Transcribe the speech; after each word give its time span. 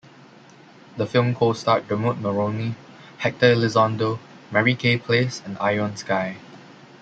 The 0.97 1.05
film 1.05 1.35
co-starred 1.35 1.87
Dermot 1.87 2.17
Mulroney, 2.23 2.73
Hector 3.19 3.53
Elizondo, 3.53 4.17
Mary 4.49 4.73
Kay 4.73 4.97
Place 4.97 5.43
and 5.45 5.59
Ione 5.59 5.95
Skye. 5.95 6.37